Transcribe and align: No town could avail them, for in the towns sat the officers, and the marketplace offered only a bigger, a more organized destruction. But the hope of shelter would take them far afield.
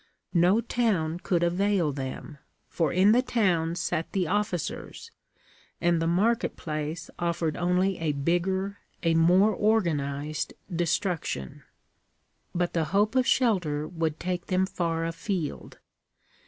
No 0.33 0.61
town 0.61 1.19
could 1.19 1.43
avail 1.43 1.91
them, 1.91 2.39
for 2.67 2.91
in 2.91 3.11
the 3.11 3.21
towns 3.21 3.79
sat 3.79 4.13
the 4.13 4.25
officers, 4.25 5.11
and 5.79 6.01
the 6.01 6.07
marketplace 6.07 7.11
offered 7.19 7.55
only 7.55 7.99
a 7.99 8.11
bigger, 8.13 8.79
a 9.03 9.13
more 9.13 9.51
organized 9.53 10.55
destruction. 10.75 11.61
But 12.55 12.73
the 12.73 12.85
hope 12.85 13.15
of 13.15 13.27
shelter 13.27 13.87
would 13.87 14.19
take 14.19 14.47
them 14.47 14.65
far 14.65 15.05
afield. 15.05 15.77